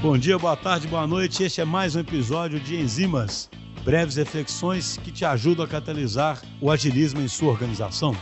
[0.00, 1.42] Bom dia, boa tarde, boa noite.
[1.42, 3.50] Este é mais um episódio de Enzimas,
[3.84, 8.12] breves reflexões que te ajudam a catalisar o agilismo em sua organização.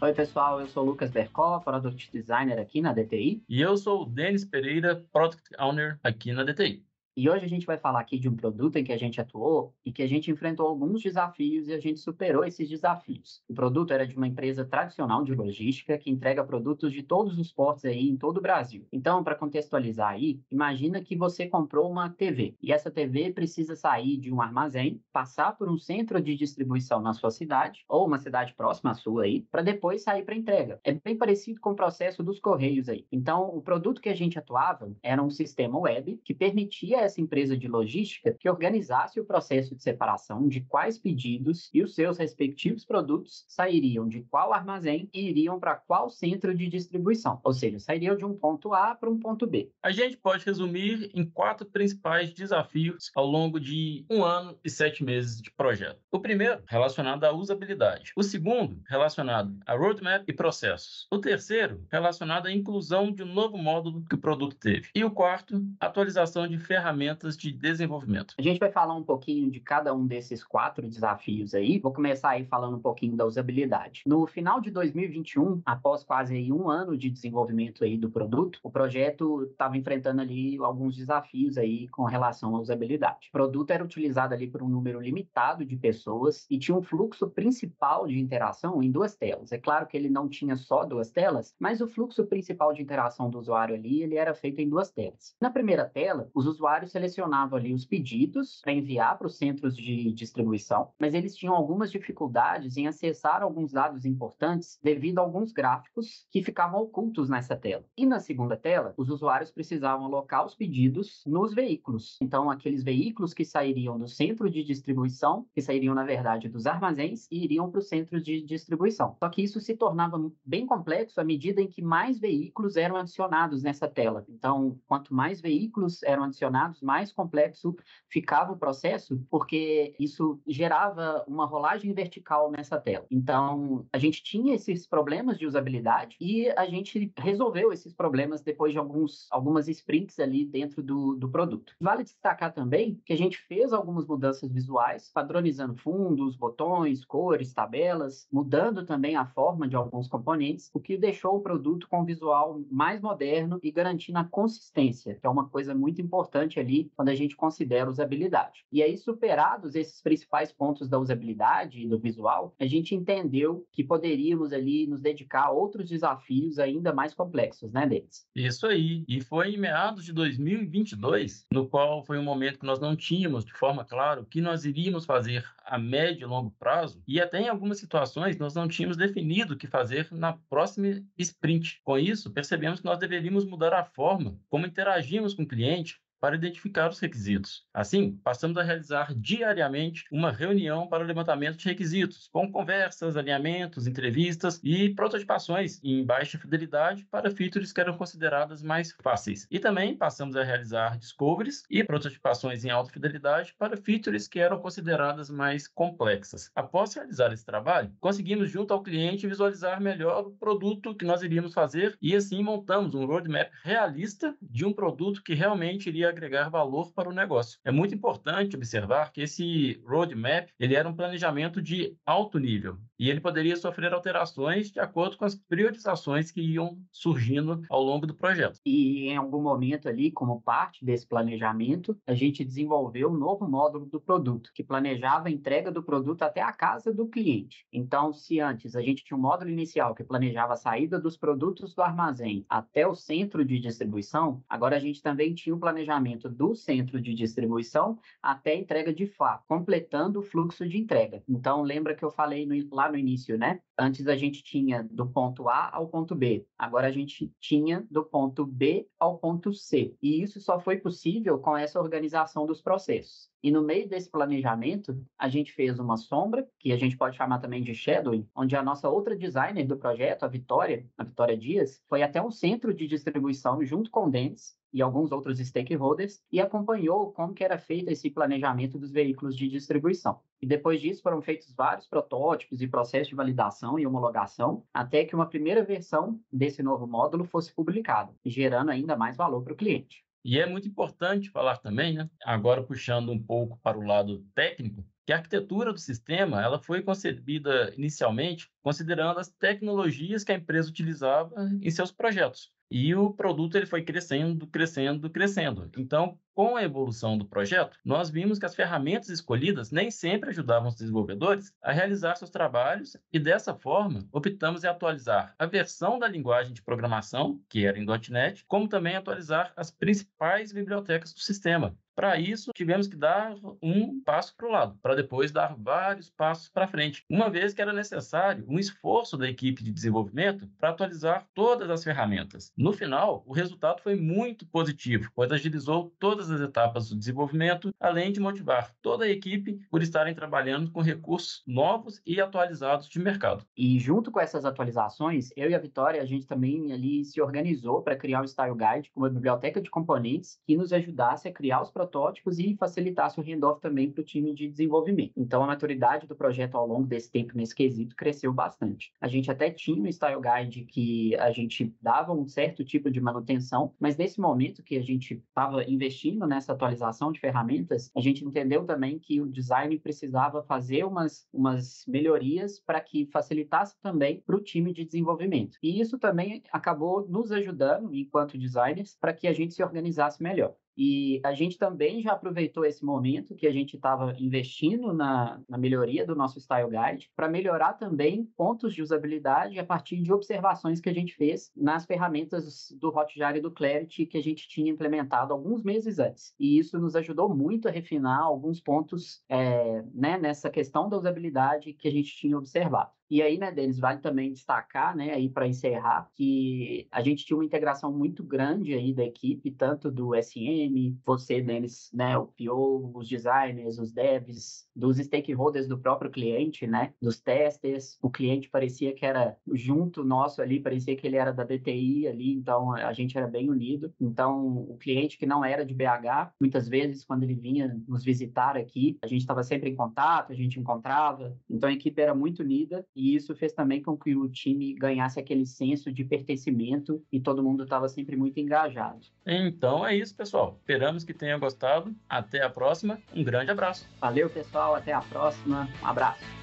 [0.00, 3.42] Oi, pessoal, eu sou o Lucas Bercó, Product Designer aqui na DTI.
[3.48, 6.84] E eu sou o Denis Pereira, Product Owner aqui na DTI.
[7.14, 9.74] E hoje a gente vai falar aqui de um produto em que a gente atuou
[9.84, 13.42] e que a gente enfrentou alguns desafios e a gente superou esses desafios.
[13.46, 17.52] O produto era de uma empresa tradicional de logística que entrega produtos de todos os
[17.52, 18.86] portos aí em todo o Brasil.
[18.90, 24.16] Então, para contextualizar aí, imagina que você comprou uma TV e essa TV precisa sair
[24.16, 28.54] de um armazém, passar por um centro de distribuição na sua cidade ou uma cidade
[28.54, 30.80] próxima à sua aí, para depois sair para entrega.
[30.82, 33.06] É bem parecido com o processo dos correios aí.
[33.12, 37.56] Então, o produto que a gente atuava era um sistema web que permitia essa empresa
[37.56, 42.84] de logística que organizasse o processo de separação de quais pedidos e os seus respectivos
[42.84, 48.16] produtos sairiam de qual armazém e iriam para qual centro de distribuição, ou seja, sairiam
[48.16, 49.70] de um ponto A para um ponto B.
[49.82, 55.04] A gente pode resumir em quatro principais desafios ao longo de um ano e sete
[55.04, 56.00] meses de projeto.
[56.10, 58.12] O primeiro, relacionado à usabilidade.
[58.16, 61.06] O segundo, relacionado a roadmap e processos.
[61.10, 64.88] O terceiro, relacionado à inclusão de um novo módulo que o produto teve.
[64.94, 68.34] E o quarto, atualização de ferramentas ferramentas de desenvolvimento.
[68.38, 71.78] A gente vai falar um pouquinho de cada um desses quatro desafios aí.
[71.78, 74.02] Vou começar aí falando um pouquinho da usabilidade.
[74.06, 78.70] No final de 2021, após quase aí um ano de desenvolvimento aí do produto, o
[78.70, 83.28] projeto estava enfrentando ali alguns desafios aí com relação à usabilidade.
[83.28, 87.28] O produto era utilizado ali por um número limitado de pessoas e tinha um fluxo
[87.30, 89.50] principal de interação em duas telas.
[89.52, 93.30] É claro que ele não tinha só duas telas, mas o fluxo principal de interação
[93.30, 95.34] do usuário ali, ele era feito em duas telas.
[95.40, 99.76] Na primeira tela, os usuários usuário selecionava ali os pedidos para enviar para os centros
[99.76, 105.52] de distribuição, mas eles tinham algumas dificuldades em acessar alguns dados importantes devido a alguns
[105.52, 107.84] gráficos que ficavam ocultos nessa tela.
[107.96, 112.18] E na segunda tela, os usuários precisavam alocar os pedidos nos veículos.
[112.20, 117.28] Então, aqueles veículos que sairiam do centro de distribuição, que sairiam, na verdade, dos armazéns
[117.30, 119.16] e iriam para os centros de distribuição.
[119.18, 123.62] Só que isso se tornava bem complexo à medida em que mais veículos eram adicionados
[123.62, 124.24] nessa tela.
[124.28, 127.76] Então, quanto mais veículos eram adicionados, mais complexo
[128.08, 133.06] ficava o processo, porque isso gerava uma rolagem vertical nessa tela.
[133.10, 138.72] Então, a gente tinha esses problemas de usabilidade e a gente resolveu esses problemas depois
[138.72, 141.74] de alguns, algumas sprints ali dentro do, do produto.
[141.80, 148.28] Vale destacar também que a gente fez algumas mudanças visuais, padronizando fundos, botões, cores, tabelas,
[148.32, 152.60] mudando também a forma de alguns componentes, o que deixou o produto com um visual
[152.70, 157.14] mais moderno e garantindo a consistência, que é uma coisa muito importante ali quando a
[157.14, 158.64] gente considera usabilidade.
[158.72, 163.84] E aí, superados esses principais pontos da usabilidade e do visual, a gente entendeu que
[163.84, 168.26] poderíamos ali nos dedicar a outros desafios ainda mais complexos, né, deles?
[168.34, 169.04] Isso aí.
[169.06, 173.44] E foi em meados de 2022, no qual foi um momento que nós não tínhamos
[173.44, 177.40] de forma clara o que nós iríamos fazer a médio e longo prazo, e até
[177.40, 181.80] em algumas situações nós não tínhamos definido o que fazer na próxima sprint.
[181.84, 186.36] Com isso, percebemos que nós deveríamos mudar a forma como interagimos com o cliente, para
[186.36, 187.66] identificar os requisitos.
[187.74, 193.88] Assim, passamos a realizar diariamente uma reunião para o levantamento de requisitos, com conversas, alinhamentos,
[193.88, 199.48] entrevistas e prototipações em baixa fidelidade para features que eram consideradas mais fáceis.
[199.50, 204.60] E também passamos a realizar discoveries e prototipações em alta fidelidade para features que eram
[204.60, 206.52] consideradas mais complexas.
[206.54, 211.52] Após realizar esse trabalho, conseguimos junto ao cliente visualizar melhor o produto que nós iríamos
[211.52, 216.92] fazer e assim montamos um roadmap realista de um produto que realmente iria agregar valor
[216.92, 217.58] para o negócio.
[217.64, 223.10] É muito importante observar que esse roadmap ele era um planejamento de alto nível e
[223.10, 228.14] ele poderia sofrer alterações de acordo com as priorizações que iam surgindo ao longo do
[228.14, 228.60] projeto.
[228.64, 233.86] E em algum momento ali, como parte desse planejamento, a gente desenvolveu um novo módulo
[233.86, 237.66] do produto que planejava a entrega do produto até a casa do cliente.
[237.72, 241.74] Então, se antes a gente tinha um módulo inicial que planejava a saída dos produtos
[241.74, 246.54] do armazém até o centro de distribuição, agora a gente também tinha um planejamento do
[246.54, 251.22] centro de distribuição até a entrega de fato, completando o fluxo de entrega.
[251.28, 253.60] Então, lembra que eu falei no, lá no início, né?
[253.78, 258.04] Antes a gente tinha do ponto A ao ponto B, agora a gente tinha do
[258.04, 259.94] ponto B ao ponto C.
[260.02, 263.30] E isso só foi possível com essa organização dos processos.
[263.42, 267.40] E no meio desse planejamento, a gente fez uma sombra, que a gente pode chamar
[267.40, 271.82] também de shadowing, onde a nossa outra designer do projeto, a Vitória, a Vitória Dias,
[271.88, 276.40] foi até um centro de distribuição junto com o Dentes e alguns outros stakeholders e
[276.40, 280.20] acompanhou como que era feito esse planejamento dos veículos de distribuição.
[280.40, 285.14] E depois disso foram feitos vários protótipos e processos de validação e homologação até que
[285.14, 290.04] uma primeira versão desse novo módulo fosse publicada, gerando ainda mais valor para o cliente.
[290.24, 292.08] E é muito importante falar também, né?
[292.24, 296.80] agora puxando um pouco para o lado técnico, que a arquitetura do sistema ela foi
[296.80, 302.52] concebida inicialmente considerando as tecnologias que a empresa utilizava em seus projetos.
[302.74, 305.70] E o produto ele foi crescendo, crescendo, crescendo.
[305.76, 310.70] Então, com a evolução do projeto, nós vimos que as ferramentas escolhidas nem sempre ajudavam
[310.70, 316.08] os desenvolvedores a realizar seus trabalhos e dessa forma optamos em atualizar a versão da
[316.08, 321.76] linguagem de programação, que era em .NET, como também atualizar as principais bibliotecas do sistema,
[321.94, 326.48] para isso, tivemos que dar um passo para o lado, para depois dar vários passos
[326.48, 331.26] para frente, uma vez que era necessário um esforço da equipe de desenvolvimento para atualizar
[331.34, 332.50] todas as ferramentas.
[332.62, 338.12] No final, o resultado foi muito positivo, pois agilizou todas as etapas do desenvolvimento, além
[338.12, 343.44] de motivar toda a equipe por estarem trabalhando com recursos novos e atualizados de mercado.
[343.56, 347.82] E junto com essas atualizações, eu e a Vitória, a gente também ali se organizou
[347.82, 351.70] para criar o Style Guide, uma biblioteca de componentes que nos ajudasse a criar os
[351.72, 355.14] protótipos e facilitasse o handoff também para o time de desenvolvimento.
[355.16, 358.92] Então, a maturidade do projeto ao longo desse tempo nesse quesito cresceu bastante.
[359.00, 363.00] A gente até tinha um Style Guide que a gente dava um certo tipo de
[363.00, 368.24] manutenção, mas nesse momento que a gente estava investindo nessa atualização de ferramentas, a gente
[368.24, 374.36] entendeu também que o design precisava fazer umas, umas melhorias para que facilitasse também para
[374.36, 375.56] o time de desenvolvimento.
[375.62, 380.54] E isso também acabou nos ajudando, enquanto designers, para que a gente se organizasse melhor.
[380.76, 385.58] E a gente também já aproveitou esse momento que a gente estava investindo na, na,
[385.58, 390.80] melhoria do nosso Style Guide para melhorar também pontos de usabilidade a partir de observações
[390.80, 394.70] que a gente fez nas ferramentas do Hotjar e do Clarity que a gente tinha
[394.70, 396.34] implementado alguns meses antes.
[396.38, 401.74] E isso nos ajudou muito a refinar alguns pontos é, né, nessa questão da usabilidade
[401.74, 402.90] que a gente tinha observado.
[403.12, 407.36] E aí, né, Denis, vale também destacar, né, aí para encerrar, que a gente tinha
[407.36, 412.90] uma integração muito grande aí da equipe, tanto do SM, você, Denis, né, o PO,
[412.94, 417.98] os designers, os devs, dos stakeholders do próprio cliente, né, dos testers.
[418.00, 422.32] O cliente parecia que era junto nosso ali, parecia que ele era da DTI ali,
[422.32, 423.92] então a gente era bem unido.
[424.00, 428.56] Então, o cliente que não era de BH, muitas vezes quando ele vinha nos visitar
[428.56, 431.36] aqui, a gente estava sempre em contato, a gente encontrava.
[431.50, 435.18] Então a equipe era muito unida e isso fez também com que o time ganhasse
[435.18, 439.00] aquele senso de pertencimento e todo mundo estava sempre muito engajado.
[439.26, 440.56] Então é isso, pessoal.
[440.60, 441.92] Esperamos que tenham gostado.
[442.08, 443.00] Até a próxima.
[443.12, 443.88] Um grande abraço.
[444.00, 444.76] Valeu, pessoal.
[444.76, 445.68] Até a próxima.
[445.82, 446.41] Um abraço.